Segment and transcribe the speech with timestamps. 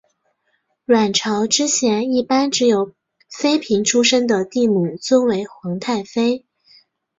[0.83, 2.95] 阮朝之前一般只有
[3.29, 6.43] 妃嫔出身的帝母尊为皇太妃。